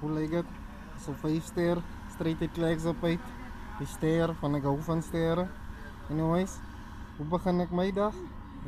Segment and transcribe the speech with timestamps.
[0.00, 0.52] Hoe lyk dit?
[1.04, 1.76] So 5 ster,
[2.14, 3.24] straight uit kleks op uit.
[3.78, 5.44] Die ster van ek hou van sterre.
[6.08, 6.54] Anyways,
[7.18, 8.16] hoe begin ek my dag?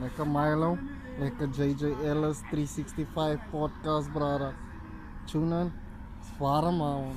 [0.02, 0.76] Lekker Milo,
[1.22, 4.52] lekker JJ Ellis 365 podcast brada.
[5.24, 5.72] Tune in.
[6.34, 7.16] Swara man.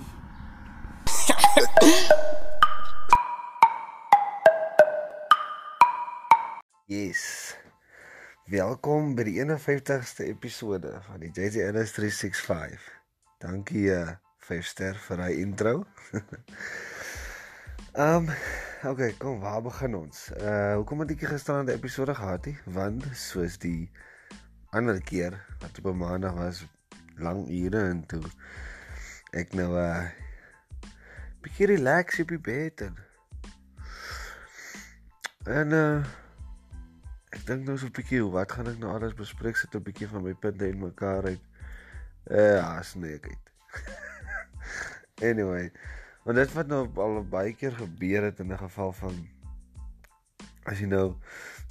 [6.88, 7.56] Yes.
[8.48, 13.05] Welkom by die 51ste episode van die JJ Ellis 365.
[13.46, 14.16] Dankie uh
[14.46, 15.84] 5 ster vir hy intro.
[17.94, 18.30] Um,
[18.90, 20.32] okay, kom, waar begin ons?
[20.40, 22.56] Uh hoekom het ek gisterand 'n episode gehad nie?
[22.66, 23.92] Want soos die
[24.74, 26.66] ander keer wat op 'n maandag was,
[27.22, 28.24] lang ure en toe
[29.38, 30.10] ek nou 'n uh,
[31.46, 32.96] bietjie relax op die bed en
[35.46, 36.02] en uh
[37.30, 40.10] ek dink nou so 'n bietjie wat gaan ek nou alles bespreek sit 'n bietjie
[40.10, 41.46] van my punte en mekaar uit.
[42.32, 43.52] Uh, as nee ek uit.
[45.30, 45.72] anyway,
[46.26, 49.28] Want dit wat nou al baie keer gebeur het in 'n geval van
[50.64, 51.14] as jy nou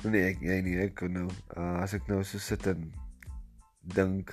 [0.02, 2.92] nee ek jy nie ek nou uh, as ek nou so sit en
[3.82, 4.30] dink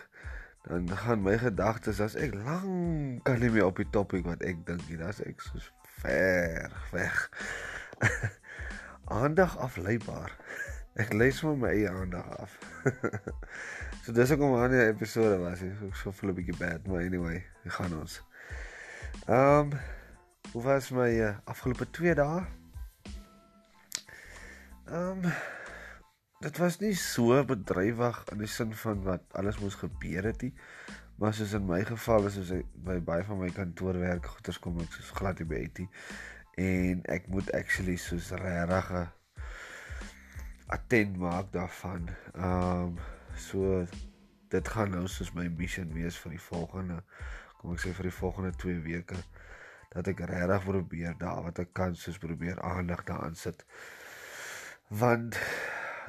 [0.69, 4.61] dan gaan my gedagtes as ek lank kan nie meer op die topik wat ek
[4.65, 5.57] dink nie, dan ek so
[6.01, 7.17] ver weg.
[9.21, 10.37] aandag afleibaar.
[10.93, 12.59] Ek lees maar my eie aandag af.
[14.03, 17.43] so dis ook aan die episode was, ek so voel 'n bietjie bad, maar anyway,
[17.65, 18.21] gaan ons.
[19.27, 19.81] Ehm um,
[20.51, 22.41] Hoe was my uh, afgelope 2 dae?
[24.91, 25.33] Ehm um,
[26.43, 30.51] dit was nie so bedrywig in die sin van wat alles moes gebeur het nie.
[31.21, 32.51] Maar soos in my geval is soos
[32.83, 35.87] by baie van my kantoorwerk goeders kom ek soos glad nie by het nie.
[36.65, 38.91] En ek moet actually soos regtig
[40.67, 42.09] attent maak daarvan.
[42.35, 42.97] Um,
[43.35, 43.85] so
[44.49, 47.03] dit gaan nou soos my mission wees vir die volgende
[47.61, 49.19] kom ek sê vir die volgende 2 weke
[49.91, 53.65] dat ek regtig probeer daar wat ek kan soos probeer aandag daaraan sit.
[54.87, 55.37] Want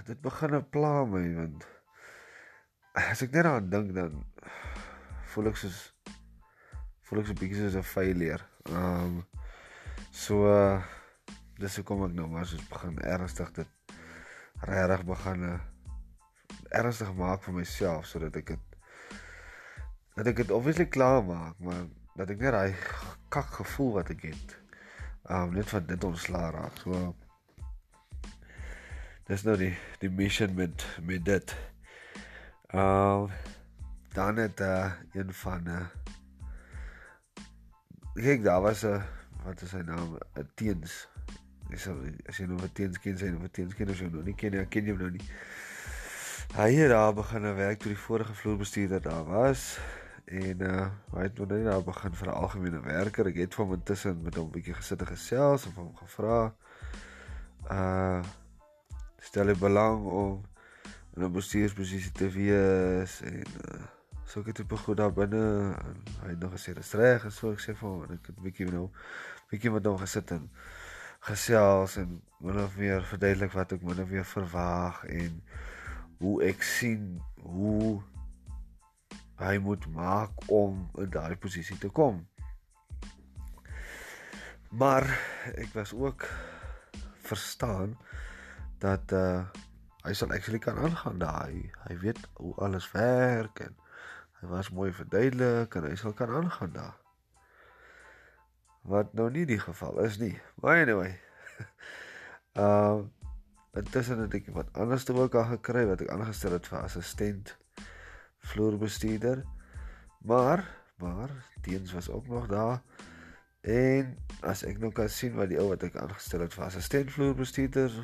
[0.07, 1.67] dit begin 'n pla my want
[2.95, 4.25] as ek net daaraan dink dan
[5.35, 5.93] voel ek soos
[7.03, 8.45] voel ek so 'n bietjie soos 'n failure.
[8.71, 9.27] Um,
[10.11, 10.83] so uh,
[11.59, 13.71] dis hoekom ek nou maar soos begin ernstig dit
[14.63, 15.61] regtig begin
[16.79, 18.69] ernstig maak vir myself sodat ek dit
[20.17, 22.75] dat ek dit obviously klaar maak, maar dat ek net daai
[23.33, 24.57] kak gevoel wat ek het.
[25.31, 26.77] Um net van dit ontslaa raak.
[26.85, 27.15] So
[29.31, 29.73] Dis nou die
[30.03, 31.57] die mission met met dit.
[32.75, 33.31] Um
[34.13, 35.87] dan het uh, een van uh
[38.15, 39.03] kyk daar was 'n uh,
[39.45, 40.19] wat is sy naam?
[40.37, 41.09] 'n Teens.
[41.71, 41.89] Dis
[42.29, 44.65] as jy nou wat teens ken sy, wat teens ken jy nou nie ken jy
[44.69, 45.25] ken jy nou nie.
[46.53, 49.79] Hy het daar begin werk toe die vorige vloerbestuurder daar was
[50.25, 53.27] en uh hy het nou daar begin vir 'n algemene werker.
[53.27, 56.55] Ek het van intussen met hom 'n bietjie gesit en gesels en hom gevra
[57.71, 58.23] uh
[59.19, 60.45] stel hy belang om
[61.17, 63.81] in 'n bestuursposisie te wees en uh
[64.25, 67.33] so ek het op goed daar binne en hy het nog gesê dis reg en
[67.33, 68.91] so ek sê vir hom ek het 'n bietjie nou
[69.49, 70.51] bietjie met hom gesit en
[71.21, 75.43] gesels en min of meer verduidelik wat ek min of meer verwag en
[76.23, 77.99] hoe ek sien hoe
[79.43, 82.21] hy moet maak om in daai posisie te kom.
[84.71, 85.03] Maar
[85.59, 86.29] ek was ook
[87.27, 87.97] verstaan
[88.79, 89.43] dat uh
[90.03, 91.71] hy sal actually kan aangaan daai.
[91.87, 93.77] Hy weet hoe alles werk en
[94.41, 96.97] hy was mooi verduidelik en hy sal kan aangaan daar.
[98.83, 100.35] Wat nou nie die geval is nie.
[100.63, 101.19] Maar anyway.
[102.59, 103.03] Uh
[103.73, 107.57] intussen het ek wat anders te ook al gekry wat ek aangestel het vir assistent
[108.53, 109.45] vloerbestuurder.
[110.29, 110.67] Maar
[111.03, 111.31] maar
[111.63, 112.83] teens was ook nog daar.
[113.61, 117.11] En as ek nou kan sien wat die ou wat ek aangestel het vir assistent
[117.11, 117.95] vloerbestuurder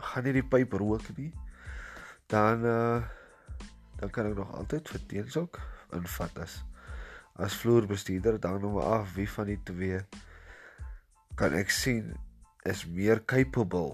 [0.00, 1.32] gaan nie die pyp rook nie.
[2.32, 3.00] Dan uh
[4.00, 5.58] dan kan ek nog altyd vir teens ook
[5.92, 6.62] invat as
[7.36, 10.00] as vloerbestuurder dan nou maar af wie van die twee
[11.36, 12.14] kan ek sien
[12.64, 13.92] is meer capable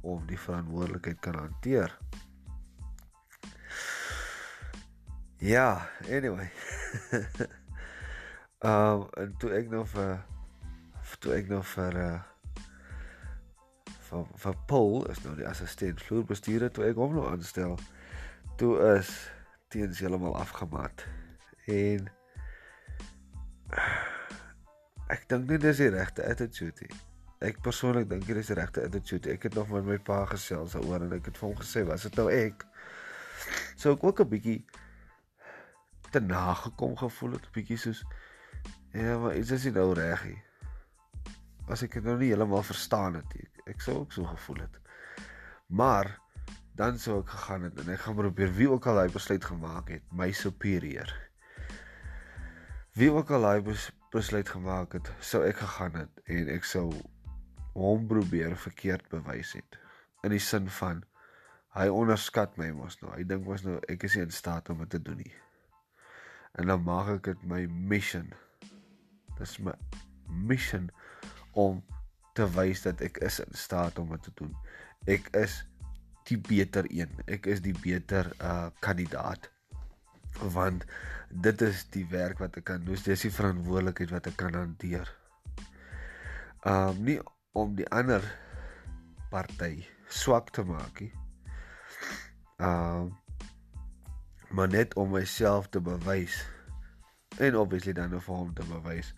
[0.00, 1.98] om die verantwoordelikheid kan hanteer.
[5.38, 6.50] Ja, anyway.
[8.58, 10.18] um en toe ek nog vir
[11.18, 12.18] toe ek nog vir uh
[14.08, 17.76] vir vir Paul is nou die assistent vloerbestuurder toe ek hom nou aanstel.
[18.58, 19.10] Toe is
[19.68, 21.04] teens heeltemal afgemat.
[21.68, 22.08] En
[25.14, 27.07] ek dink nie dis die regte attitude nie.
[27.38, 29.30] Ek persoonlik dink dit is die regte attitude.
[29.30, 32.02] Ek het nog met my pa gesels daaroor en ek het vir hom gesê, "Was
[32.02, 32.66] dit nou ek?"
[33.76, 34.64] So ek ook 'n bietjie
[36.10, 38.04] te nagekom gevoel het, bietjie soos
[38.92, 40.38] Ja, maar iets is nie nou reg nie.
[41.68, 43.44] As ek dit nou nie heeltemal verstaan het nie.
[43.44, 44.78] Ek, ek sou ook so gevoel het.
[45.66, 46.14] Maar
[46.78, 49.92] dan sou ek gegaan het en ek gaan probeer wie ook al hy besluit gemaak
[49.92, 51.10] het, my superieur.
[52.96, 53.58] Wie ook al hy
[54.14, 56.88] besluit gemaak het, sou ek gegaan het en ek sou
[57.78, 59.78] hom probeer verkeerd bewys het.
[60.26, 61.04] In die sin van
[61.76, 63.12] hy onderskat my mos nou.
[63.14, 65.34] Hy dink mos nou ek is nie in staat om dit te doen nie.
[66.58, 68.32] En dan maak ek dit my mission.
[69.38, 69.74] Dis my
[70.26, 70.88] mission
[71.58, 71.82] om
[72.38, 74.54] te wys dat ek is in staat om dit te doen.
[75.10, 75.60] Ek is
[76.28, 77.12] die beter een.
[77.30, 79.48] Ek is die beter uh kandidaat.
[80.54, 80.84] Want
[81.30, 82.98] dit is die werk wat ek kan doen.
[83.04, 85.10] Dis die verantwoordelikheid wat ek kan hanteer.
[86.66, 87.18] Um nie
[87.58, 88.24] om die ander
[89.30, 91.12] party swak te maak nie.
[92.58, 93.16] Um
[94.48, 96.38] maar net om myself te bewys
[97.36, 99.12] en obviously dan vir hom te bewys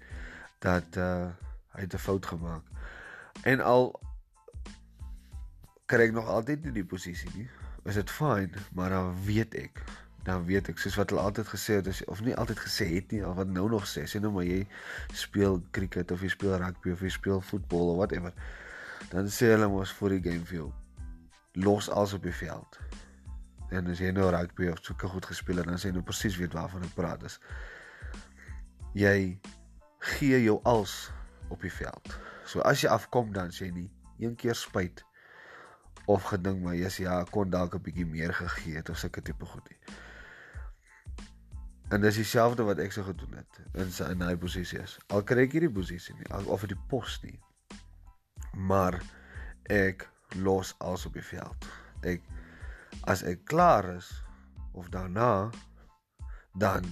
[0.59, 1.31] dat uh
[1.71, 2.65] hy het 'n fout gemaak.
[3.43, 3.95] En al
[5.87, 7.49] kry ek nog altyd nie die posisie nie.
[7.85, 9.83] Is dit fyn, maar dan weet ek,
[10.25, 13.13] dan weet ek soos wat hulle altyd gesê het as of nie altyd gesê het
[13.15, 14.67] nie, of wat nou nog sê, sê nou maar jy
[15.17, 18.35] speel cricket of jy speel rugby of jy speel voetbal of whatever.
[19.11, 20.69] Dan sê hulle mos vir die game vir jou
[21.65, 22.81] los alles op die veld.
[23.71, 26.37] En as jy nou rugby of so goed gespeel het, dan sê jy nou presies
[26.37, 27.39] weet waarvan ek praat is.
[28.99, 29.39] Jy
[30.17, 31.11] gee jou als
[31.49, 32.13] op die veld.
[32.45, 33.89] So as jy afkom dan sê jy nie
[34.21, 35.05] een keer spyt
[36.11, 39.47] of gedink maar jy's ja, kon dalk 'n bietjie meer gegee het of sulke tipe
[39.47, 39.79] goed nie.
[41.91, 44.95] En dis dieselfde wat ek so gedoen het in sy in hy posisie is.
[45.11, 47.35] Al kry ek hierdie posisie nie of die pos nie.
[48.55, 49.01] Maar
[49.71, 50.07] ek
[50.39, 51.67] los alles op die veld.
[52.07, 52.23] Ek
[53.11, 54.11] as ek klaar is
[54.79, 55.51] of daarna
[56.55, 56.87] dan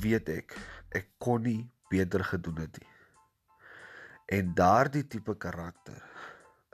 [0.00, 0.56] weet ek
[0.96, 2.88] ek kon nie beter gedoen het nie.
[4.32, 6.00] En daardie tipe karakter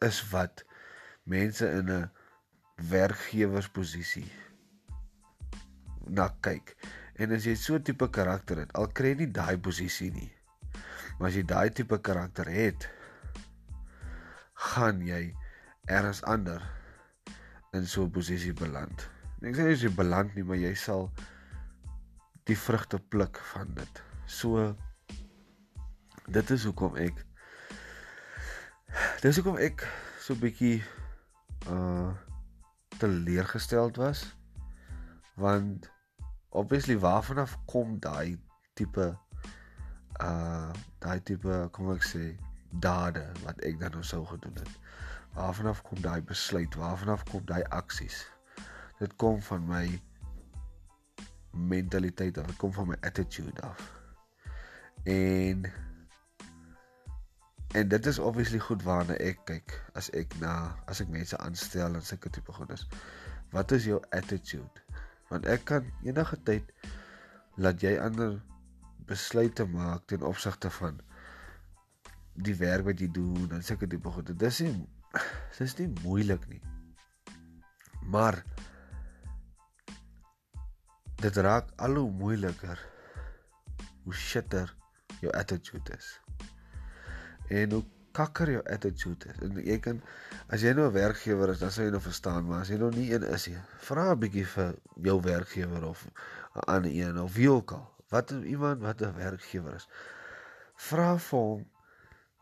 [0.06, 0.62] is wat
[1.26, 2.10] mense in 'n
[2.90, 4.30] werkgewersposisie
[6.06, 6.76] na kyk.
[7.18, 10.32] En as jy so 'n tipe karakter het, al kry jy nie daai posisie nie.
[11.18, 12.88] Maar as jy daai tipe karakter het,
[14.54, 15.34] gaan jy
[15.88, 16.62] eers ander
[17.72, 19.08] in so 'n posisie beland.
[19.42, 21.10] Ek sê jy beland nie, maar jy sal
[22.44, 24.02] die vrugte pluk van dit.
[24.26, 24.76] So
[26.28, 27.24] dit is hoekom ek
[29.20, 29.84] Dis hoekom ek
[30.22, 30.82] so bietjie
[31.68, 32.14] uh
[32.98, 34.24] teleurgesteld was
[35.38, 35.86] want
[36.48, 38.38] obviously waarvan af kom daai
[38.74, 39.16] tipe
[40.22, 42.24] uh daai tipe kom ek sê
[42.70, 44.72] dade wat ek dan nou sou gedoen het
[45.34, 48.24] waarvan af kom daai besluit waarvan af kom daai aksies
[48.98, 49.84] dit kom van my
[51.50, 53.92] mentaliteit af dit kom van my attitude af
[55.04, 55.68] en
[57.68, 60.52] En dit is obviously goed waarna ek kyk as ek na
[60.88, 62.86] as ek mense aanstel en sulke tipe goedes.
[63.52, 64.84] Wat is jou attitude?
[65.28, 66.72] Want ek kan enige tyd
[67.60, 68.38] laat jy ander
[69.08, 71.00] besluite maak ten opsigte van
[72.38, 74.36] die werk wat jy doen en sulke tipe goede.
[74.36, 74.74] Dis nie
[75.58, 76.62] dis nie moeilik nie.
[78.08, 78.40] Maar
[81.18, 82.80] dit raak al hoe moeiliker
[84.04, 84.70] hoe shitter
[85.20, 86.10] jou attitude is
[87.50, 89.40] en hoe kakker jou attitude is.
[89.44, 90.00] En jy kan
[90.48, 92.90] as jy nou 'n werkgewer is, dan sou jy nou verstaan, maar as jy nou
[92.90, 96.06] nie een is nie, vra 'n bietjie vir jou werkgewer of
[96.54, 97.94] 'n ander een of wie ook al.
[98.08, 99.88] Wat iemand wat 'n werkgewer is.
[100.74, 101.66] Vra vir hom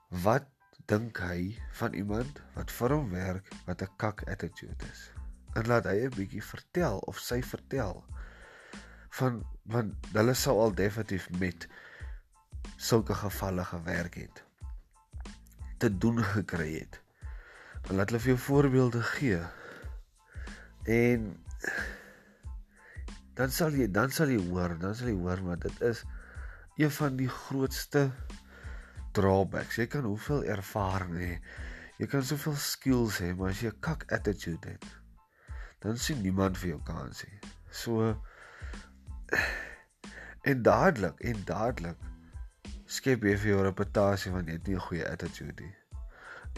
[0.08, 0.46] wat
[0.86, 5.10] dink hy van iemand wat vir hom werk wat 'n kak attitude is.
[5.54, 8.04] En laat hy 'n bietjie vertel of sy vertel
[9.10, 11.68] van want hulle sou al definitief met
[12.76, 14.45] sulke gevalle gewerk het
[15.78, 17.00] te doen gekry het.
[17.86, 19.40] Dan laat hulle vir jou voorbeelde gee.
[20.84, 21.26] En
[23.36, 26.02] dan sal jy dan sal jy hoor, dan sal jy hoor maar dit is
[26.76, 28.10] een van die grootste
[29.16, 29.76] drawbacks.
[29.80, 31.34] Jy kan hoeveel ervaring hê.
[31.96, 34.84] Jy kan soveel skills hê, maar as jy 'n kak attitude het,
[35.80, 37.38] dan sien niemand vir jou kans nie.
[37.70, 38.16] So
[40.50, 41.96] en dadelik en dadelik
[42.86, 45.74] skep jy vir jou reputasie van jy het nie 'n goeie attitude nie.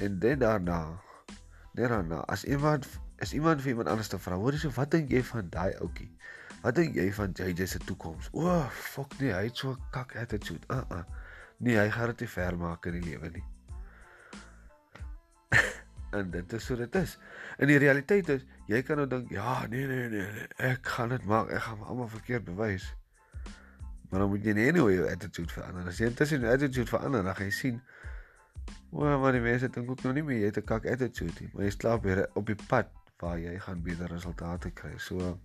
[0.04, 1.00] En dit daarna,
[1.72, 2.86] net daarna, as iemand
[3.18, 5.74] is iemand vir iemand anders te vra, hoor jy so wat dink jy van daai
[5.80, 6.10] ouetjie?
[6.62, 8.28] Wat dink jy van JJ se toekoms?
[8.32, 10.66] O, oh, fuck nee, hy het so 'n kak attitude.
[10.68, 11.04] Uh uh.
[11.58, 13.44] Nee, hy gaan dit nie ver maak in die lewe nie.
[16.18, 17.18] en dit is so dit is.
[17.58, 21.08] In die realiteit is, jy kan nou dink, ja, nee nee nee, nee ek gaan
[21.08, 21.50] dit maak.
[21.50, 22.94] Ek gaan almal verkeerd bewys.
[24.08, 25.86] Maar dan moet jy net hoe jou attitude verander.
[25.86, 27.82] As jy intussen jou attitude verander, dan gaan jy sien
[28.90, 31.50] hoe maar die mense dink ook nog nie meer jy het 'n kak attitude nie,
[31.52, 32.88] maar jy slaap weer op die pad
[33.20, 34.98] waar jy gaan beter resultate kry.
[34.98, 35.38] So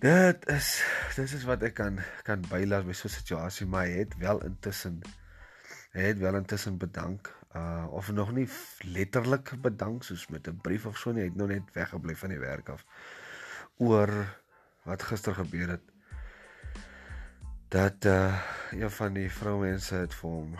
[0.00, 0.82] dit is
[1.16, 4.42] dis is wat ek kan kan bylas by so 'n situasie, maar hy het wel
[4.44, 5.02] intussen
[5.92, 8.48] hy het wel intussen bedank uh of nog nie
[8.84, 12.28] letterlik bedank soos met 'n brief of so nie, hy het nog net weggebly van
[12.28, 12.84] die werk af
[13.76, 14.10] oor
[14.84, 15.82] wat gister gebeur het
[17.70, 18.38] dat uh
[18.70, 20.54] een van die vroumense het vir hom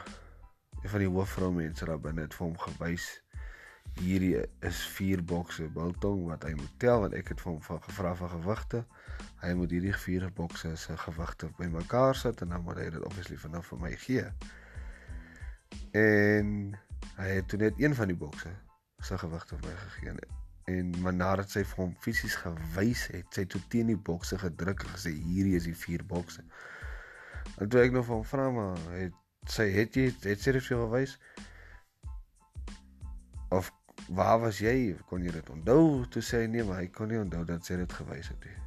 [0.82, 3.06] een van die hoofvroumense daar binne het vir hom gewys
[3.98, 4.36] hierdie
[4.68, 8.14] is vier bokse biltong wat hy moet tel want ek het vir hom van gevra
[8.14, 8.84] van gewigte.
[9.42, 13.38] Hy moet hierdie vier bokse se gewigte bymekaar sit en dan moet hy dit obviously
[13.42, 14.26] vanaf vir my gee.
[15.98, 16.54] En
[17.18, 18.54] hy het toe net een van die bokse
[19.02, 20.18] sy gewigte vir my gegee.
[20.70, 24.86] En maar nadat sy vir hom fisies gewys het sy toe teen die bokse gedruk
[24.86, 26.46] en gesê hierdie is die vier bokse
[27.60, 30.82] en toe ek nog van vra maar het sy het jy het sy dit vir
[30.84, 31.18] gewys
[33.50, 33.70] of
[34.08, 37.20] waar was jy kon jy dit onthou toe sê hy nee maar hy kon nie
[37.20, 38.58] onthou dat sy dit gewys het nie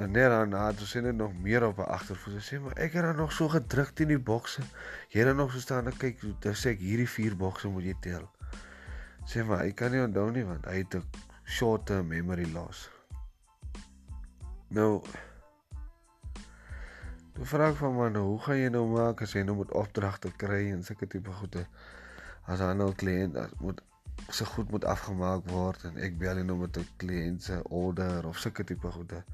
[0.00, 2.40] En net daarna het sy net nog meer op 'n agtervoet.
[2.40, 4.62] Sy sê maar ek het dan nog so gedruk teen die bokse.
[5.08, 7.84] Jy het dan nog so staan en kyk, dan sê ek hierdie vier bokse moet
[7.84, 8.30] jy tel.
[9.24, 11.04] Sê maar ek kan nie onthou nie want hy het 'n
[11.44, 12.90] short term memory loss.
[14.68, 15.02] Nou
[17.40, 20.28] Toe vra ek van man, hoe gaan jy nou maak as jy nou moet opdragte
[20.36, 21.62] kry en sulke tipe goede?
[22.44, 23.80] As 'n ander kliënt moet
[24.28, 28.36] se goed moet afgemaak word en ek bel nou met 'n kliënt se order of
[28.36, 29.24] sulke tipe goede.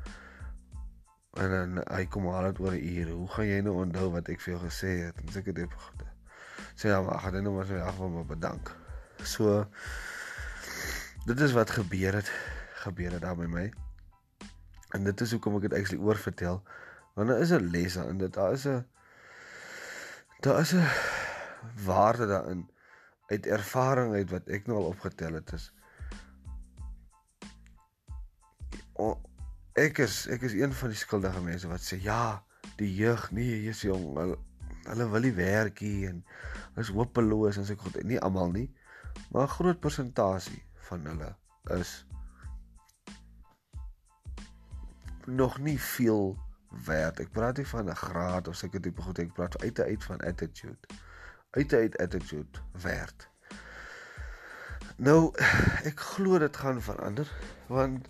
[1.43, 3.11] En dan hy kom al uit oor 'n uur.
[3.11, 5.17] Hoe gaan jy nou onthou wat ek vir jou gesê het?
[5.17, 6.07] En seker dit goed.
[6.79, 8.77] Sê ja, maar gaan nou maar sy af om bedank.
[9.23, 9.67] So
[11.27, 12.31] dit is wat gebeur het.
[12.87, 13.73] Gebeur het daar by my.
[14.95, 16.63] En dit is hoekom ek dit eintlik oor vertel.
[17.17, 18.19] Want daar is 'n les daarin.
[18.19, 18.87] Dit daar is 'n
[20.41, 20.89] daar is 'n
[21.85, 22.71] waarde daarin
[23.27, 25.73] uit ervaring uit wat ek nou al opgetel het is
[29.77, 32.41] ek is ek is een van die skuldige mense wat sê ja,
[32.81, 34.39] die jeug, nee, jy's jong, hulle,
[34.87, 36.23] hulle wil nie werk hier en
[36.81, 37.99] is hopeloos en so goed.
[38.09, 38.71] Nie almal nie,
[39.33, 41.35] maar 'n groot persentasie van hulle
[41.77, 42.07] is
[45.27, 46.37] nog nie veel
[46.87, 47.21] werd.
[47.21, 50.21] Ek praat nie van 'n graad of sulke tipe goed, ek praat uit uit van
[50.21, 50.99] attitude.
[51.51, 53.29] Uit uit attitude werd.
[54.97, 55.33] Nou
[55.85, 57.33] ek glo dit gaan verander
[57.67, 58.09] want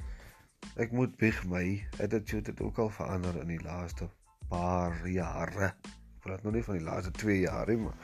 [0.76, 4.08] Ek moet bieg my attitude het ook al verander in die laaste
[4.50, 5.70] paar jare.
[5.70, 7.94] Ek praat nou nie van die laaste 2 jaar nie, maar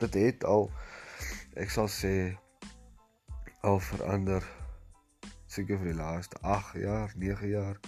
[0.00, 0.70] dit het al
[1.60, 2.14] ek sal sê
[3.68, 4.46] al verander
[5.52, 7.82] seker vir die laaste 8 jaar, 9 jaar.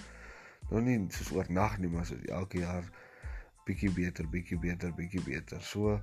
[0.74, 2.86] Nou nie soos oornag nie, maar soos elke jaar
[3.64, 5.60] bietjie beter, bietjie beter, bietjie beter.
[5.62, 6.00] So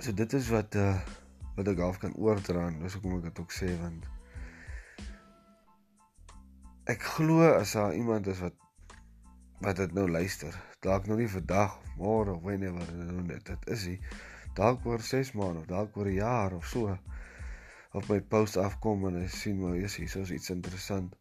[0.00, 0.96] so dit is wat uh
[1.58, 4.06] wat ek half kan oordra en dis hoekom ek dit ook sê want
[6.94, 8.56] ek glo as daar iemand is wat
[9.62, 13.68] wat dit nou luister, dalk nou nie vandag of môre of wanneer nou net dit
[13.76, 13.98] is hy
[14.56, 16.96] dalk oor 6 maande of dalk oor 'n jaar of so
[17.92, 21.12] op my post afkom en hy sien maar is hier soos iets interessant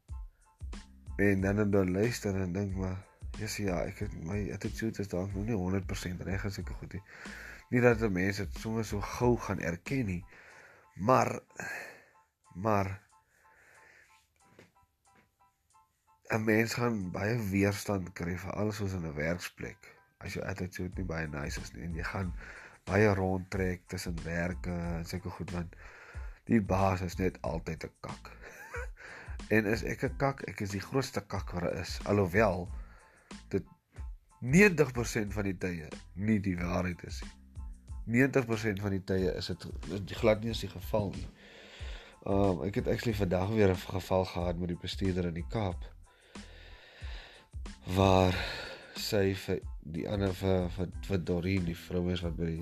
[1.30, 2.98] en dan dan dan luister en dink maar
[3.40, 6.98] yes ja ek het my attitude is dalk nog nie 100% reg as ek goed
[6.98, 7.04] nie
[7.70, 10.24] nie dat die mense dit sommer so gou gaan erken nie
[10.96, 11.40] maar
[12.54, 13.00] maar
[16.32, 19.88] 'n mens gaan baie weerstand kry vir alles soos in 'n werksplek.
[20.18, 22.30] As jou attitude nie baie nice is nie en jy gaan
[22.92, 25.75] baie rondtrek tussen werke en sulke goed want
[26.51, 28.32] die baas is net altyd 'n kak.
[29.51, 32.00] En is ek 'n kak, ek is die grootste kak wat daar is.
[32.03, 32.70] Alhoewel
[33.50, 33.63] dit
[34.39, 37.38] 90% van die tye nie die waarheid is nie.
[38.05, 41.27] 90% van die tye is dit glad nie as die geval nie.
[42.25, 45.86] Um ek het actually vandag weer 'n geval gehad met die bestuurder in die Kaap
[47.96, 48.36] waar
[48.96, 52.53] sy vir die ander vir vir, vir Doreen die vrou is wat by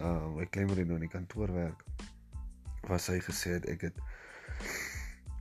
[0.00, 1.84] uh ek klemmer in die kantoor werk
[2.88, 3.98] was sy gesê het ek het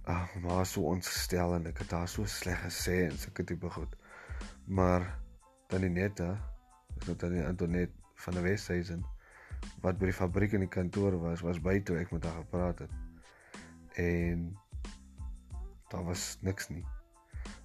[0.09, 3.97] ag maar so ontstel en ek het haar so sleg gesê en sulke tipe goed
[4.65, 5.05] maar
[5.73, 6.29] dan die nette
[7.01, 7.93] is dan die Antonet
[8.25, 9.05] van die Westhuizen
[9.81, 12.85] wat by die fabriek in die kantoor was was by toe ek met haar gepraat
[12.85, 14.49] het en
[15.91, 16.85] daar was niks nie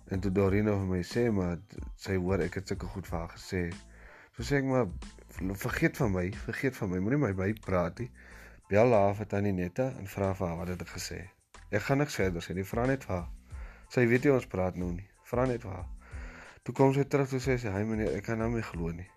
[0.07, 1.57] En toe Dorina vir my sê maar
[1.99, 3.63] sy hoor ek het sulke goed vir haar gesê.
[4.37, 8.11] So sê ek maar vergeet van my, vergeet van my, moenie my by praat nie.
[8.71, 11.25] Bel haar vir Tannie Netta en vra vir haar wat het ek gesê.
[11.71, 13.29] Ek gaan niks verder sê nie, vra net vir haar.
[13.91, 15.07] Sy weet jy ons praat nou nie.
[15.27, 15.89] Vra net vir haar.
[16.67, 19.09] Toe kom sy terug toe sê sy, "Hy meneer, ek kan nou nie glo nie.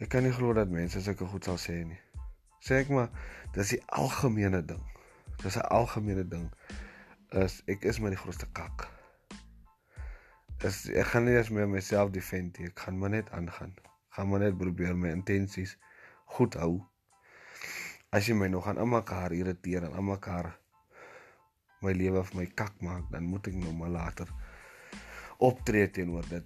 [0.00, 1.98] Ek kan nie glo dat mense sulke goed sal sê nie."
[2.60, 3.08] Sê ek maar,
[3.54, 4.82] dis die algemene ding.
[5.42, 6.50] Dis 'n algemene ding.
[7.30, 8.88] Is ek is maar die grootste kak.
[10.64, 12.66] Is ek gaan nie eens meer myself defend nie.
[12.66, 13.74] Ek gaan maar net aangaan.
[14.08, 15.76] Gaan maar net probeer my intensies
[16.24, 16.84] goed hou.
[18.10, 20.58] As jy my nog aan almekaar irriteer en almekaar
[21.84, 24.30] my lewe vir my kak maak, dan moet ek nou maar later
[25.44, 26.44] optree teenoor dit.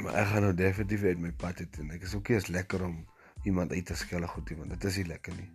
[0.00, 2.84] Maar ek gaan nou definitief uit my pad uit en ek is nie eens lekker
[2.86, 3.02] om
[3.44, 4.72] iemand uit te skel goed iemand.
[4.76, 5.50] Dit is nie lekker nie.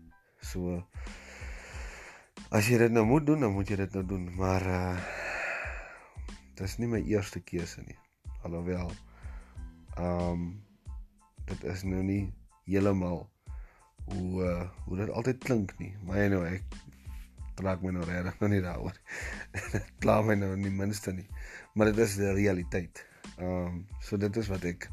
[0.45, 0.83] So
[2.53, 4.97] as jy dit nou moet doen, dan moet jy dit nou doen, maar uh
[6.57, 7.97] dis nie my eerste keuse nie.
[8.45, 8.91] Alhoewel
[9.97, 10.47] ehm um,
[11.47, 12.23] dit is nou nie
[12.67, 13.21] heeltemal
[14.11, 15.93] hoe uh, hoe dit altyd klink nie.
[16.05, 16.65] Maar nou ek
[17.57, 18.97] trek my nou regtig nou nie daaroor.
[20.03, 21.27] Kla my nou nie minste nie.
[21.75, 23.03] Maar dit is die realiteit.
[23.37, 24.89] Ehm um, so dit is wat ek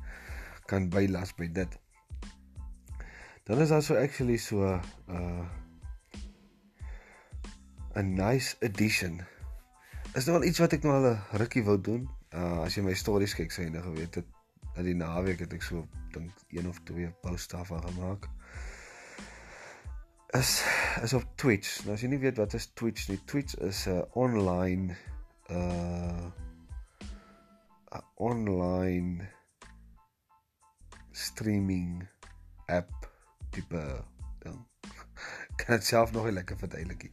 [0.70, 1.78] kan bylas by dit.
[3.44, 5.44] Dan is daar so actually so uh
[7.94, 9.20] 'n nice addition.
[10.14, 12.08] Is nou al iets wat ek nou al 'n rukkie wou doen.
[12.32, 14.26] Uh as jy my stories kyk, sê jy nou geweet het
[14.74, 18.28] dat die naweek het ek so dink een of twee posts daarvan gemaak.
[20.34, 20.64] Is
[21.02, 21.82] is op Twitch.
[21.84, 24.96] Nou as jy nie weet wat is Twitch nie, Twitch is 'n online
[25.50, 26.30] uh
[27.94, 29.28] 'n online
[31.10, 32.06] streaming
[32.66, 33.10] app
[33.50, 34.04] tipe
[34.38, 34.60] ding.
[35.58, 37.12] Kan dit self nog nie lekker verduidelik nie.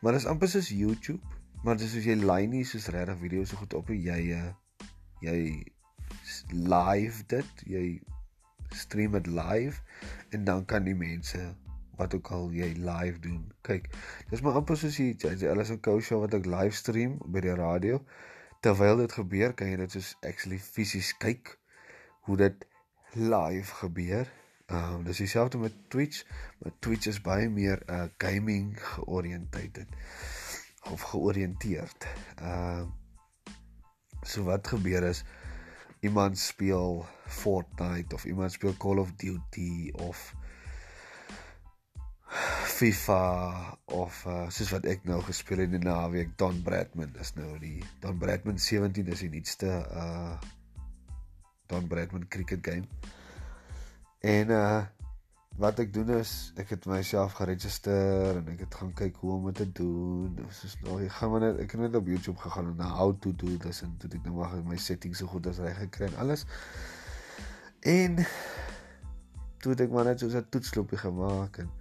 [0.00, 1.24] Maar dit is amper soos YouTube,
[1.62, 4.52] maar dis soos jy line nie soos regtig video's so goed op jy uh,
[5.20, 5.64] jy
[6.52, 8.02] live dit, jy
[8.74, 9.82] stream dit live
[10.30, 11.40] en dan kan die mense
[11.98, 13.42] wat ook al jy live doen.
[13.66, 13.90] Kyk,
[14.30, 17.42] dis maar amper soos jy hulle is 'n coach show wat ek live stream by
[17.44, 18.02] die radio.
[18.62, 21.58] Terwyl dit gebeur, kan jy dit soos actually fisies kyk
[22.26, 22.66] hoe dit
[23.14, 24.30] live gebeur.
[24.68, 26.24] Ehm um, dis dieselfde met Twitch,
[26.58, 29.86] maar Twitch is baie meer uh gaming georiënteerd
[30.92, 32.06] of georiënteerd.
[32.36, 32.86] Ehm uh,
[34.22, 35.24] so wat gebeur is
[36.00, 40.34] iemand speel Fortnite of iemand speel Call of Duty of
[42.28, 47.32] FIFA of uh, soos wat ek nou gespeel het in die naweek Don Bradman is
[47.38, 50.36] nou die Don Bradman 17 is die nuutste uh
[51.68, 52.86] Don Bradman cricket game.
[54.20, 54.84] En uh
[55.58, 59.48] wat ek doen is ek het myself geregistreer en ek het gaan kyk hoe om
[59.48, 60.36] dit te doen.
[60.46, 63.10] Is nou ek gaan maar net ek het net op YouTube gegaan en na how
[63.24, 66.06] to do this en toe ek nou maar my settings so goed as reg gekry
[66.12, 66.46] en alles.
[67.82, 68.22] En
[69.58, 71.77] toe het ek maar net so 'n toetsloopie gemaak en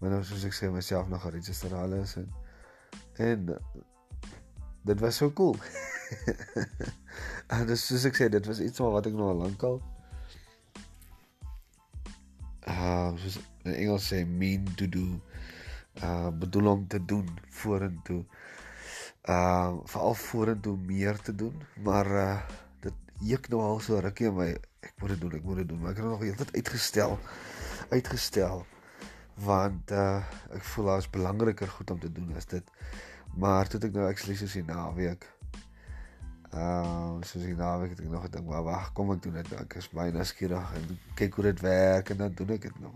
[0.00, 2.28] maar nou soos ek sê myself nog geregistreer alles en
[3.20, 3.50] en
[4.88, 5.56] dit was so cool.
[7.54, 9.76] en dis soos ek sê dit was iets wat ek nou al lank al
[12.70, 13.36] uh soos
[13.68, 15.04] in Engels sê mean to do.
[16.00, 17.28] Uh bedoel om te doen
[17.60, 18.24] vorentoe.
[19.28, 22.34] Uh veral vorentoe meer te doen maar uh
[22.88, 25.72] dit juk nou al so rukkie in my ek moet dit doen ek moet dit
[25.74, 27.18] doen maar ek het nog heeltyd uitgestel.
[27.92, 28.64] Uitgestel
[29.44, 30.22] want uh
[30.56, 32.72] ek voel daar is belangriker goed om te doen as dit
[33.34, 35.28] maar toe ek nou actually soos die naweek
[36.50, 39.50] Ehm uh, soos ek naweek het ek nog gedink, maar wag, kom ek doen dit.
[39.52, 39.60] Nou.
[39.62, 42.90] Ek is baie nuuskierig en kyk hoe dit werk en dan doen ek dit nou.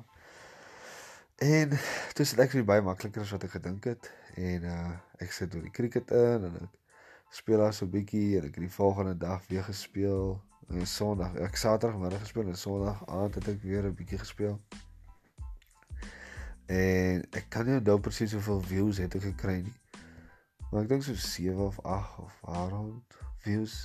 [1.46, 4.88] En dit actually baie makliker as wat ek gedink het en uh
[5.22, 8.58] ek sit oor die cricket in en ek speel daar so 'n bietjie en ek
[8.58, 10.40] het die volgende dag weer gespeel.
[10.74, 14.58] En Sondag, ek Saterdagmiddag gespeel en Sondag aand het ek weer 'n bietjie gespeel.
[16.66, 19.74] En ek kan nie onthou presies hoeveel views het ek gekry nie.
[20.70, 22.38] Maar ek dink so 7 of 8 of
[22.72, 23.84] rond views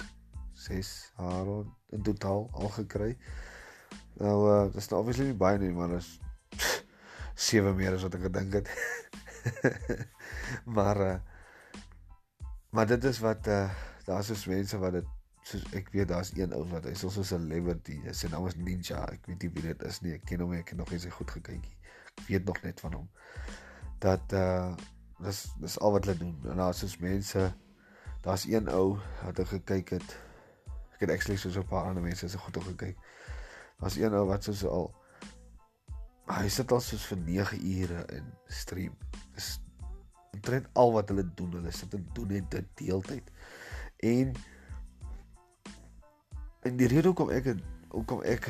[0.53, 1.49] 6 haar
[1.95, 3.17] in totaal al gekry.
[4.19, 6.17] Nou uh dis nou obviously nie baie nie, maar is
[7.49, 8.71] 7 meer as wat ek gedink het.
[10.77, 11.17] maar uh
[12.69, 13.69] maar dit is wat uh
[14.07, 15.15] daar's so mense wat dit
[15.49, 18.01] soos ek weet daar's een ou wat hy's so 'n celebrity.
[18.11, 19.05] Sy naam is Ninja.
[19.13, 20.13] Ek weet nie wie dit is nie.
[20.17, 21.75] Ek ken hom, ek het nog nie sy goed gekykie.
[21.77, 21.78] Ek
[22.27, 23.09] weet nog net van hom.
[23.97, 24.73] Dat uh
[25.19, 26.39] dis dis al wat hulle doen.
[26.43, 27.53] En daar's so mense
[28.21, 30.17] daar's een ou wat ek gekyk het.
[30.95, 32.97] Ek het actually so 'n paar ander mense se goed gekyk.
[33.79, 34.95] Daar's een ou wat soos al
[36.29, 38.97] hy sit al soos vir 9 ure in stream.
[39.33, 39.59] Dis
[40.31, 41.51] omtrent al wat hulle doen.
[41.51, 43.31] Hulle sit en doen dit deeltyd.
[43.97, 44.33] En
[46.61, 47.55] en die rede hoekom ek
[47.89, 48.49] hoekom ek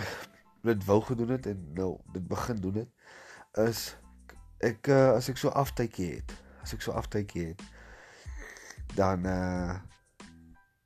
[0.61, 2.89] dit wou gedoen het en nou dit begin doen het
[3.57, 3.95] is
[4.59, 7.63] ek uh, as ek so aftydjie het, as ek so aftydjie het
[8.95, 9.79] dan uh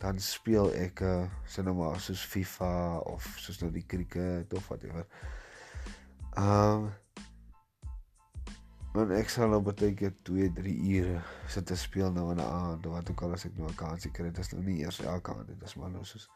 [0.04, 4.68] dan speel ek uh, sien nou maar soos FIFA of soos nou die cricket of
[4.68, 5.08] whatever.
[6.36, 6.92] Ehm um,
[8.94, 12.46] Want ek sal nou baie keer 2, 3 ure sit te speel nou in 'n
[12.46, 15.00] aand, wat ook al as ek nou 'n kansie kry, dit is nou nie eers
[15.02, 16.30] elke aand nie, dit is maar nou soos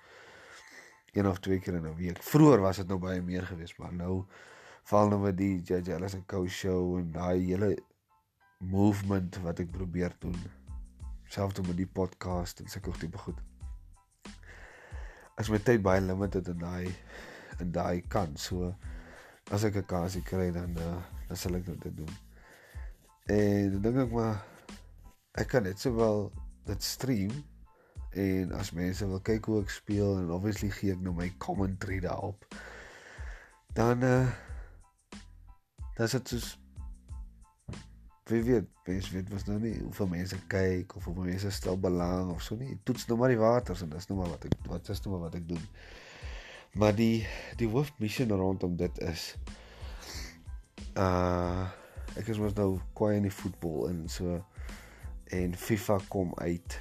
[1.14, 2.24] een of twee keer in 'n week.
[2.24, 4.26] Vroeger was dit nou baie meer geweest, maar nou
[4.88, 7.74] val nou met die JJ Ellis en Co show en daai hele
[8.64, 10.38] movement wat ek probeer doen.
[11.28, 13.42] Selfs met die podcast en sulke tipe goed.
[15.38, 16.88] As my tyd baie limited in daai
[17.62, 18.72] in daai kant, so
[19.52, 22.16] as ek 'n kansie kry dan uh, dan sal ek dit doen.
[23.28, 24.40] En dan dink ek maar
[25.36, 26.32] ek kan net sowel
[26.66, 27.36] dit stream
[28.16, 32.00] en as mense wil kyk hoe ek speel en obviously gee ek nou my commentary
[32.00, 32.40] daarop.
[33.76, 34.48] Dan uh
[35.98, 36.60] dan sit soos
[38.28, 42.34] wie weet, mens weet mos nou nie hoeveel mense kyk of hoeveel mense stel belang
[42.34, 42.76] of so nie.
[42.86, 45.24] Toets nou maar die waters en dis nou maar wat ek wat is nou maar
[45.28, 45.64] wat ek doen.
[46.78, 47.26] Maar die
[47.58, 49.32] die hoofmissie rondom dit is
[51.00, 51.66] uh
[52.18, 54.38] ek is mos nou kwaai in die voetbal en so
[55.34, 56.78] en FIFA kom uit.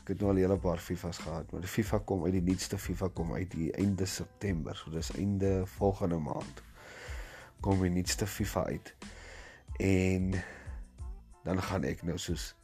[0.00, 2.46] Ek het nou al 'n hele paar FIFA's gehad, maar die FIFA kom uit die
[2.46, 4.76] nuutste FIFA kom uit die einde September.
[4.76, 6.65] So dis einde volgende maand
[7.60, 8.94] kom die nuutste FIFA uit.
[9.78, 10.30] En
[11.44, 12.54] dan gaan ek nou soos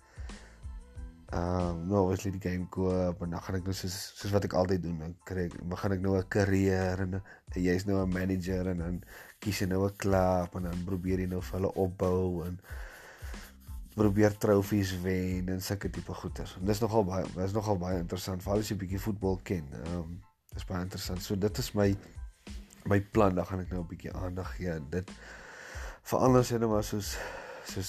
[1.32, 4.44] ehm um, nou as die game koop en dan gaan ek nou soos soos wat
[4.44, 8.02] ek altyd doen, dan kry ek begin ek nou 'n karier en, en jy's nou
[8.02, 8.98] 'n manager en dan
[9.40, 12.58] kies jy nou 'n klub en dan probeer jy nou vir hulle opbou en
[13.96, 16.56] probeer trofees wen en sulke tipe goeters.
[16.60, 19.64] En dis nogal baie dis nogal baie interessant veral as jy bietjie voetbal ken.
[19.72, 20.20] Ehm um,
[20.52, 21.22] dis baie interessant.
[21.22, 21.96] So dit is my
[22.84, 25.10] my plan, dan gaan ek nou 'n bietjie aandag gee aan dit.
[26.02, 27.16] Verander sê net maar soos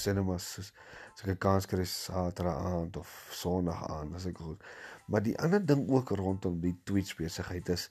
[0.05, 0.71] net maar soos
[1.13, 4.63] as ek 'n kans kry Saterdag aand of Sondag aand, as ek goed.
[5.07, 7.89] Maar die ander ding ook rondom die Twitch besigheid is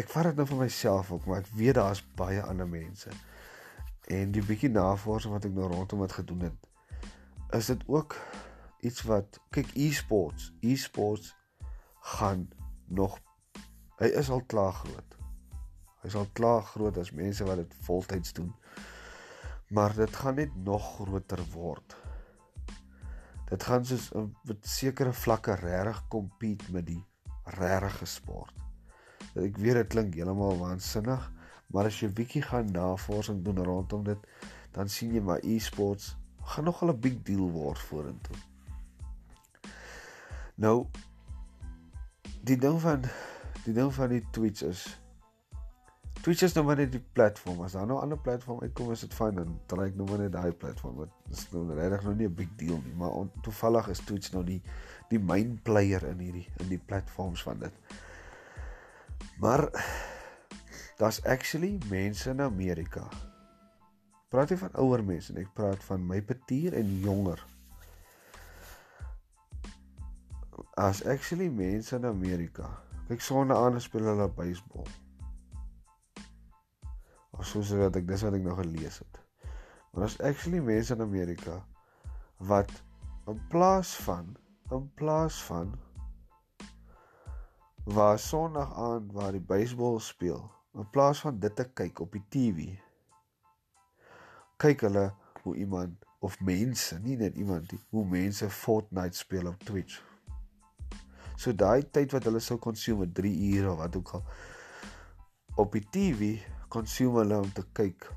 [0.00, 3.10] ek vat dit nou vir myself ook, maar ek weet daar's baie ander mense.
[4.08, 6.68] En die bietjie navorsing wat ek nou rondom dit gedoen het,
[7.50, 8.16] is dit ook
[8.80, 11.34] iets wat kyk e-sports, e-sports
[12.00, 12.48] gaan
[12.86, 13.18] nog
[14.04, 15.16] hy is al klaar groot.
[16.02, 18.52] Hy is al klaar groot as mense wat dit voltyds doen.
[19.74, 21.96] Maar dit gaan net nog groter word.
[23.48, 27.02] Dit gaan soos 'n sekere vlakke regtig compete met die
[27.44, 28.64] regte sport
[29.34, 31.22] ek weet dit klink heeltemal waansinnig,
[31.74, 34.28] maar as jy bietjie gaan navorsing doen rondom dit,
[34.74, 36.14] dan sien jy maar e-sports
[36.54, 38.36] gaan nogal 'n big deal word vorentoe.
[40.54, 40.86] Nou
[42.44, 43.02] die ding van
[43.64, 44.84] die ding van die Twitch is
[46.24, 47.58] Twitch is nou maar net die platform.
[47.66, 50.18] As daar nou 'n ander platform uitkom, is dit fyn dan draai ek nou maar
[50.18, 50.96] net daai platform.
[50.96, 53.10] Dit is nou regtig nou nie 'n big deal nie, maar
[53.42, 54.62] toevallig is Twitch nou die
[55.08, 57.72] die main player in hierdie in die platforms van dit.
[59.38, 59.68] Maar
[60.96, 63.08] daar's actually mense in Amerika.
[64.28, 67.46] Praat jy van ouer mense en ek praat van my petier en jonger.
[70.74, 72.83] As actually mense in Amerika.
[73.14, 74.88] Kyk sonne aan speel hulle baseball.
[77.30, 79.20] Of soos wat ek dis wat ek nog gelees het.
[79.92, 81.60] Maar as actually mense in Amerika
[82.48, 82.72] wat
[83.30, 84.32] in plaas van
[84.74, 85.70] in plaas van
[87.86, 90.42] waar Sondag aand waar die baseball speel,
[90.74, 92.66] in plaas van dit te kyk op die TV,
[94.58, 95.04] kyk hulle
[95.44, 100.02] hoe iemand of mense, nie net iemand nie, hoe mense Fortnite speel op Twitch.
[101.36, 104.26] So daai tyd wat hulle sou consume 3 ure of wat ook al
[105.62, 106.34] op die TV
[106.68, 108.08] consume hulle om te kyk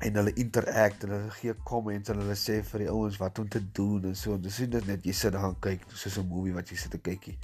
[0.00, 3.48] en hulle interact en hulle gee comments en hulle sê vir die ouens wat om
[3.48, 4.38] te doen en so.
[4.40, 7.02] Dis nie net jy sit daar en kyk soos 'n movie wat jy sit te
[7.10, 7.38] kykie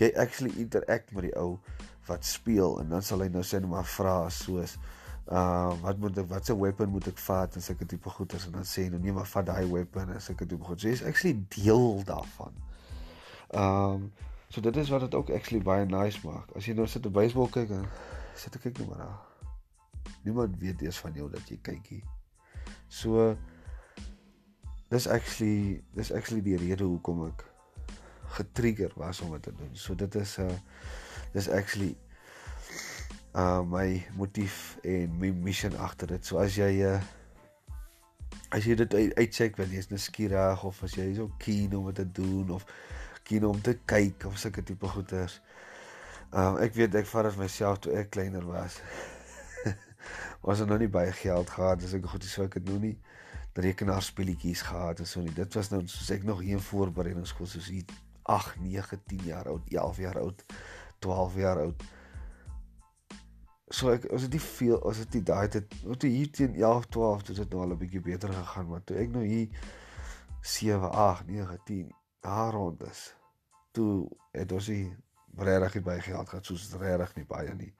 [0.00, 1.56] jy actually interact met die ou
[2.06, 4.76] wat speel en dan sal hy nou sê net maar vra soos
[5.26, 8.68] uh wat moet ek watse weapon moet ek vat en sulke tipe goeders en dan
[8.68, 10.80] sê hy nou nee maar vat daai weapon en sulke tipe goed.
[10.80, 12.54] So jy's actually deel daarvan.
[13.54, 14.12] Um
[14.48, 16.50] so dit is wat dit ook actually baie nice maak.
[16.56, 17.86] As jy nou sit 'n baseball kyk en
[18.34, 19.20] sit ek kyk net maar daar.
[20.22, 22.02] Niemand weet eers van jou dat jy kykie.
[22.88, 23.36] So
[24.88, 27.44] dis actually dis actually die rede hoekom ek
[28.36, 29.70] getrigger was om dit te doen.
[29.72, 30.58] So dit is 'n uh,
[31.32, 31.96] dis actually
[33.34, 36.26] uh my motief en my mission agter dit.
[36.26, 37.00] So as jy uh
[38.50, 41.94] as jy dit uitcheck wil jy's nou skieurig of as jy so keen om dit
[41.94, 42.64] te doen of
[43.26, 45.40] keen om te kyk of sulke tipe goeters.
[46.30, 48.78] Um ek weet ek vat dit myself toe ek kleiner was.
[50.46, 52.78] was er nou nie baie geld gehad as ek goed is so ek het nou
[52.82, 52.96] nie
[53.56, 55.34] rekenaarspeletjies gehad en so nie.
[55.34, 57.88] Dit was nou soos ek nog hier in voorbereidingsskool soos hier
[58.26, 60.42] 8, 9, 10 jaar oud, 11 jaar oud,
[61.04, 61.84] 12 jaar oud.
[63.74, 66.90] So ek as dit nie veel as dit nie daai het wat hier teen 11,
[66.94, 69.48] 12 toe dit nou al 'n bietjie beter gegaan, maar toe ek nou hier
[70.42, 71.94] 7, 8, 9, 10
[72.26, 73.14] daar rond is.
[73.76, 74.90] Toe het ons nie
[75.36, 77.72] regtig baie geld gehad soos regtig nie baie nie.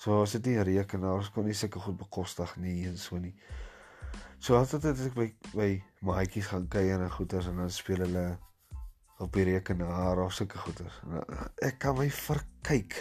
[0.00, 3.34] So as dit nie rekenaars kon nie sulke goed bekostig nie en so nie.
[4.38, 5.68] So altyd het ek by by
[6.06, 8.26] maatjies gaan kuier en goeters en dan speel hulle
[9.24, 11.00] op die rekenaar of sulke goeters.
[11.64, 12.98] Ek kan my verkyk.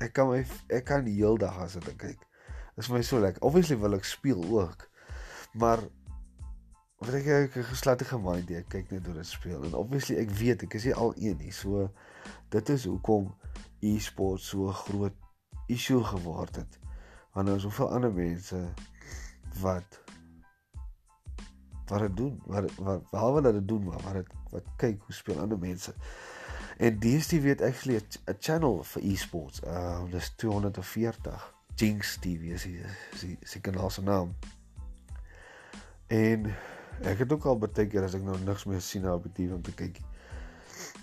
[0.00, 2.22] Ek kan my ek kan die hele dag as dit kyk.
[2.76, 3.42] Dit is vir my so lekker.
[3.46, 4.86] Obviously wil ek speel ook.
[5.58, 5.82] Maar
[7.00, 10.32] wat ek ek gesluit gemind die ek kyk net hoe dit speel en obviously ek
[10.36, 11.52] weet ek is nie al een nie.
[11.56, 11.86] So
[12.52, 13.30] dit is hoekom
[13.80, 15.16] e-sport so groot
[15.72, 16.76] issue geword het.
[17.32, 18.58] Want daar is soveel ander mense
[19.62, 20.00] wat
[21.88, 25.14] wat dit doen, wat wat behalwe dat dit doen maar wat dit wat kyk hoe
[25.14, 25.94] speel ander mense.
[26.76, 29.62] En DStv het actually 'n channel vir e-sports.
[29.64, 31.54] Uh dis 240.
[31.74, 32.84] Jinx TV is die
[33.40, 34.36] is die kanaal se naam.
[36.06, 36.52] En
[37.00, 39.54] ek het ook al baie keer as ek nou niks meer sien op die TV
[39.56, 40.00] om te kyk.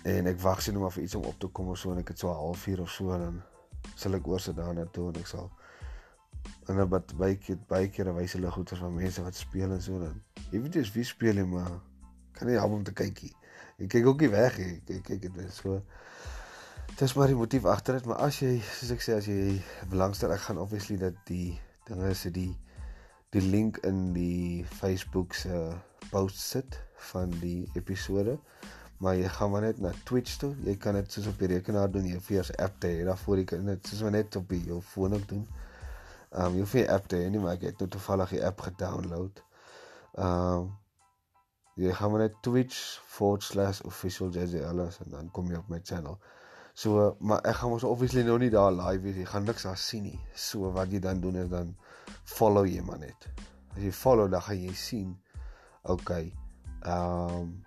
[0.06, 1.98] En ek wag sien nou maar vir iets om op te kom of so en
[1.98, 3.42] ek het so 'n halfuur of so dan
[3.94, 5.50] sal ek oor sit daarna toe en ek sal
[6.68, 9.82] en dan wat baie keer baie keer wys hulle goeters van mense wat speel en
[9.82, 10.22] so dan.
[10.50, 11.80] Jy weet jy's wie speel jy maar
[12.32, 13.32] kan nie almal om te kykie.
[13.78, 14.80] Ek kyk ook nie weg nie.
[14.86, 15.82] Kyk kyk dit so.
[16.88, 19.58] Dit is maar die motief agter dit, maar as jy soos ek sê as jy
[19.90, 22.50] belangstel, ek gaan obviously dat die dinge is die
[23.30, 25.72] die link in die Facebook se
[26.10, 28.38] post sit van die episode.
[28.98, 30.56] Maar jy gaan maar net na Twitch toe.
[30.64, 33.04] Jy kan dit soos op die rekenaar doen, jy vir jou app te hê.
[33.06, 35.48] Daarvoor jy kan dit soos net op jou foon ook doen.
[36.32, 38.44] Ehm um, jy hoef nie app te hê nie, maar ek het nou toevallig die
[38.44, 39.34] app gedownload.
[40.16, 40.64] Ehm um,
[41.78, 46.16] jy gaan maar net twitch/officialjzls en dan kom jy op my channel.
[46.74, 49.16] So, maar ek gaan mos obviously nou nie daar live wees.
[49.22, 50.20] Jy gaan niks daar sien nie.
[50.34, 51.76] So wat jy dan doen is dan
[52.24, 53.28] follow jy maar net.
[53.74, 55.16] As jy follow dan gaan jy sien.
[55.82, 56.32] Okay.
[56.82, 57.64] Ehm um,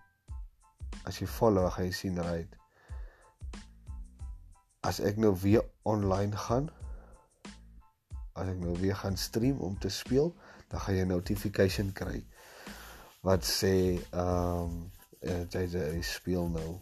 [1.08, 2.58] as jy follow gaan jy sien right.
[4.86, 6.70] As ek nou weer online gaan,
[8.34, 10.34] as ek nou weer gaan stream om te speel,
[10.70, 12.24] dan gaan jy 'n notification kry
[13.22, 16.80] wat sê ehm um, jy jy speel nou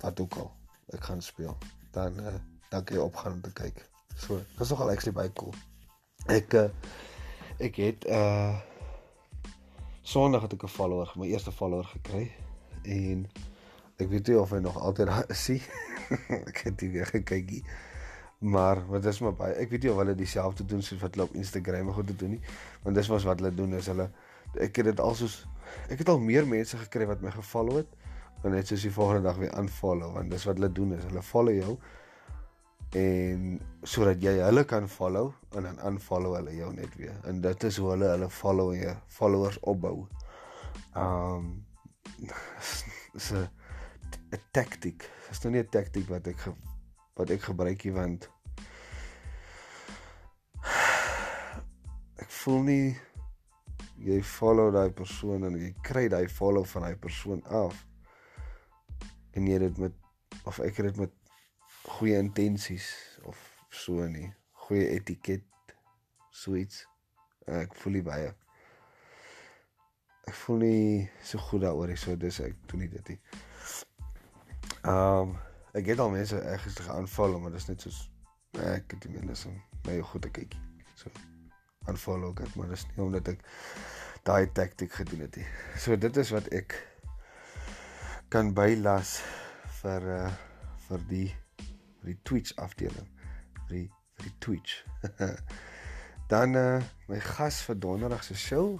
[0.00, 0.50] wat ook al
[0.92, 1.56] ek gaan speel.
[1.92, 2.34] Dan uh,
[2.70, 3.88] dan kan jy opgaan om te kyk.
[4.16, 5.54] So, dit is nogal actually baie cool.
[6.32, 6.68] Ek uh,
[7.60, 8.56] ek het uh
[10.04, 12.32] Sondag het ek 'n follower, my eerste follower gekry
[12.84, 13.24] en
[13.96, 15.62] ek weet nie of hy nog altyd daar is nie.
[16.50, 17.64] ek het nie weer gekyk nie.
[18.38, 21.28] Maar wat is maar baie ek weet nie of hulle dieselfde doen soos wat hulle
[21.28, 22.42] op Instagram goed doen nie.
[22.82, 24.10] Want dis was wat hulle doen is hulle
[24.60, 25.44] ek het dit al soos
[25.90, 27.90] ek het al meer mense gekry wat my gefollow het
[28.44, 31.22] en net soos die volgende dag weer unfollow want dis wat hulle doen is hulle
[31.22, 31.76] follow jou
[32.94, 37.64] en sodat jy hulle kan follow en dan unfollow hulle jou net weer en dit
[37.68, 40.06] is hoe hulle hulle follow jou followers opbou.
[40.94, 41.66] Um
[43.26, 43.46] so
[44.30, 45.10] 'n taktik.
[45.28, 46.46] Dis nou nie 'n taktik wat ek
[47.14, 48.30] wat ek gebruik hier want
[52.22, 52.96] ek voel nie
[54.04, 57.86] jy follow daai persoon en jy kry daai follow van daai persoon af
[59.34, 59.92] en jy dit met
[60.44, 61.23] of ek het dit met
[61.98, 62.88] goeie intensies
[63.28, 63.38] of
[63.70, 64.30] so nie.
[64.66, 65.44] Goeie etiket
[66.34, 66.84] suits
[67.50, 68.30] ek voel nie baie.
[70.24, 73.18] Ek voel nie so goed daaroor so dis ek doen nie dit nie.
[74.88, 75.36] Um,
[75.76, 78.04] ek het al mense eers geaanval maar dis net soos
[78.64, 79.52] ek het nie meer so
[79.84, 80.54] baie goed te kyk
[80.96, 81.10] so
[81.90, 83.42] unfollow ek maar dis nie omdat ek
[84.24, 85.46] daai taktik gedoen het nie.
[85.76, 86.78] So dit is wat ek
[88.32, 89.18] kan bylas
[89.82, 90.26] vir uh
[90.84, 91.28] vir die
[92.04, 93.08] vir die Twitch afdeling.
[93.66, 94.84] vir die vir die Twitch.
[96.32, 98.78] Dan uh my gas vir donderdag se show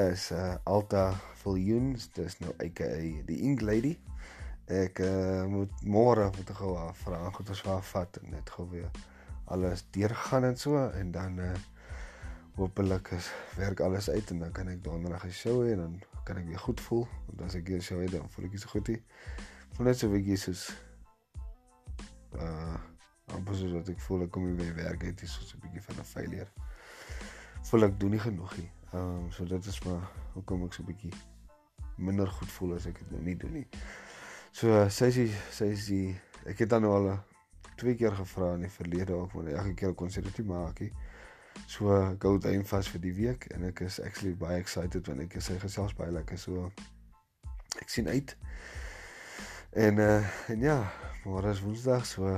[0.00, 2.88] is uh Alta Viljoens, dis nou aka
[3.28, 3.96] die Ink Lady.
[4.68, 8.68] Ek uh moet môre moet ek gou vra goed as waar vat en net gou
[8.70, 8.90] weer
[9.52, 11.54] alles deurgaan en so en dan uh
[12.54, 16.00] hopelik is werk alles uit en dan kan ek donderdag 'n show hê en dan
[16.24, 18.68] kan ek weer goed voel want as ek 'n show het dan voel ek so
[18.68, 18.88] goed.
[19.74, 20.70] Voel net so bietjie soos
[22.34, 22.76] uh
[23.34, 26.00] amper soos wat ek voel ek kom weer werk het is so 'n bietjie van
[26.00, 26.50] 'n failure.
[27.62, 28.70] Voel ek doen nie genoeg nie.
[28.94, 31.12] Um, so dit is maar hoekom ek so 'n bietjie
[31.96, 33.68] minder goed voel as ek dit nou nie doen nie.
[34.52, 36.00] So uh, sy sê sy sê
[36.46, 37.18] ek het dan nou al
[37.76, 40.80] twee keer gevra in die verlede ook maar elke keer kon sy dit nie maak
[40.80, 40.92] nie.
[41.66, 45.20] So ek hou dit vas vir die week en ek is actually baie excited want
[45.20, 46.70] ek sê gesels baie lekker so
[47.80, 48.36] ek sien uit.
[49.72, 50.78] En uh en ja,
[51.24, 52.28] môre is Woensdag, so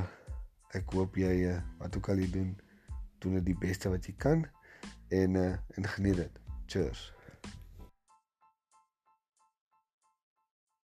[0.77, 2.55] ek hoop jy wat ook al jy doen,
[3.19, 4.47] doen dit die beste wat jy kan
[5.11, 6.41] en uh en geniet dit.
[6.67, 7.16] Cheers.